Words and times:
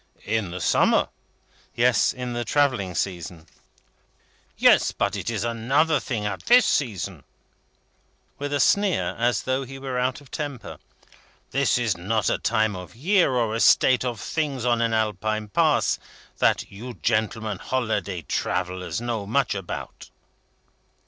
"In 0.25 0.49
the 0.49 0.59
summer?" 0.59 1.09
"Yes; 1.75 2.11
in 2.11 2.33
the 2.33 2.43
travelling 2.43 2.95
season." 2.95 3.45
"Yes; 4.57 4.91
but 4.91 5.15
it 5.15 5.29
is 5.29 5.43
another 5.43 5.99
thing 5.99 6.25
at 6.25 6.41
this 6.47 6.65
season;" 6.65 7.23
with 8.39 8.51
a 8.51 8.59
sneer, 8.59 9.09
as 9.19 9.43
though 9.43 9.63
he 9.63 9.77
were 9.77 9.99
out 9.99 10.19
of 10.19 10.31
temper. 10.31 10.79
"This 11.51 11.77
is 11.77 11.95
not 11.97 12.31
a 12.31 12.39
time 12.39 12.75
of 12.75 12.95
year, 12.95 13.33
or 13.35 13.53
a 13.53 13.59
state 13.59 14.03
of 14.03 14.19
things, 14.19 14.65
on 14.65 14.81
an 14.81 14.95
Alpine 14.95 15.49
Pass, 15.49 15.99
that 16.39 16.71
you 16.71 16.95
gentlemen 16.95 17.59
holiday 17.59 18.23
travellers 18.23 18.99
know 19.01 19.27
much 19.27 19.53
about." 19.53 20.09